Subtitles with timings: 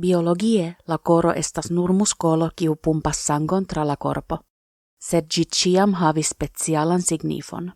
[0.00, 4.38] Biologie la coro estas nur muscolo kiu pumpas sangon tra la corpo,
[4.98, 7.72] sed gi ciam havis specialan signifon.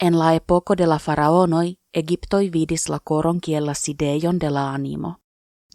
[0.00, 4.70] En la epoko de la faraonoi, Egiptoi vidis la coron kiel la sideion de la
[4.74, 5.14] animo.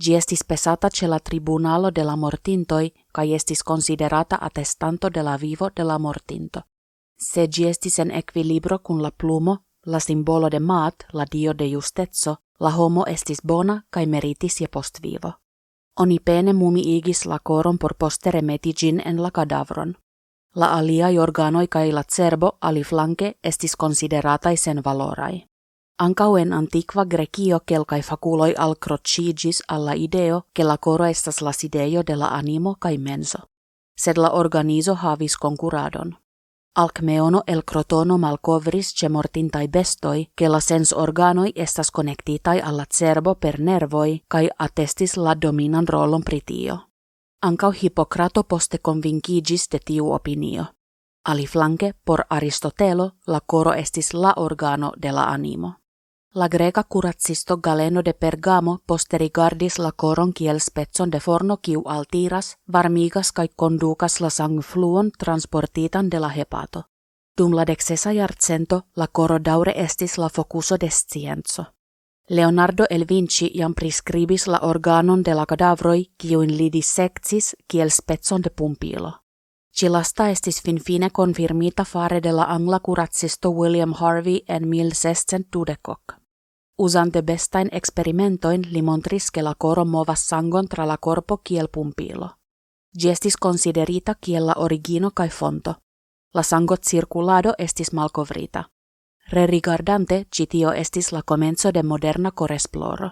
[0.02, 5.38] Gi estis pesata ce la tribunalo de la mortintoi, kai estis considerata attestanto de la
[5.38, 6.62] vivo de la mortinto.
[7.18, 11.70] Se gi estis en equilibro kun la plumo, la simbolo de mat, la dio de
[11.70, 15.34] justetso, la homo estis bona kai meritis je post vivo.
[16.00, 19.96] Oni pene mumi igis la coron por postere metigin en la cadavron.
[20.56, 25.46] La aliai organoi kai la cerbo ali flanke estis consideratai sen valorai.
[25.98, 31.54] Ancau en antiqua Grecio kelkai faculoi al crocigis alla ideo che la coro estas la
[31.54, 33.40] sideo de la animo kai menso.
[33.98, 36.16] Sed la organizo havis concuradon.
[36.78, 43.36] Alcmeono el crotono malcovris ce mortintai bestoi, che la sens organoi estas connectitai alla cerbo
[43.36, 46.90] per nervoi, kai attestis la dominan rolon pritio.
[47.40, 50.66] Ancau Hippocrato poste convincigis de tiu opinio.
[51.24, 55.76] Aliflanque, por Aristotelo, la coro estis la organo de la animo.
[56.38, 62.58] La greca curatsisto Galeno de Pergamo posterigardis la coron kiel spetson de forno kiu altiras,
[62.68, 66.82] varmigas kai conducas la sangfluon transportitan de la hepato.
[67.38, 71.74] Dum la dexesa jarcento la coro daure estis la focuso de scienzo.
[72.28, 78.42] Leonardo el Vinci jam prescribis la organon de la cadavroi kiuin li dissectis kiel spetson
[78.42, 79.14] de pumpilo.
[79.72, 86.25] Cilasta estis finfine confirmita fare de la angla curatsisto William Harvey en 1612.
[86.78, 92.38] Usante bestain experimentoin li montris che la coro sangon tra la corpo kiel pumpilo.
[92.92, 95.76] Gestis considerita kiel origino kai fonto.
[96.34, 98.70] La sangot circulado estis malcovrita.
[99.32, 103.12] Re rigardante, citio estis la comenzo de moderna coresploro.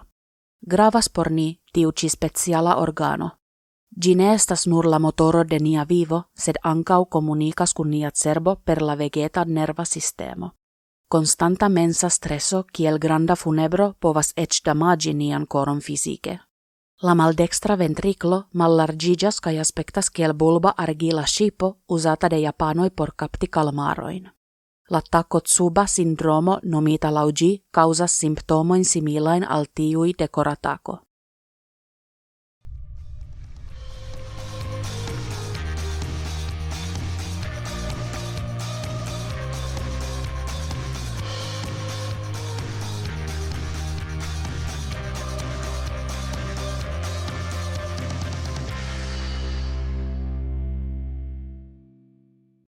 [0.60, 3.30] Gravas por ni tiu ci speciala organo.
[4.00, 8.56] Gi ne estas nur la motoro de nia vivo, sed ancau comunicas kun nia cerbo
[8.56, 10.52] per la vegeta nerva sistemo.
[11.14, 16.40] Constanta mensa stresso kiel granda funebro povas ec damagi nian coron fisike.
[17.02, 23.46] La maldextra ventriclo mallargigas kai aspectas kiel bulba argila shipo usata de japanoi por capti
[23.46, 24.26] kalmaroin.
[24.90, 30.98] La Takotsuba syndromo nomita laugi causas symptomoin similain al tiui de koratako.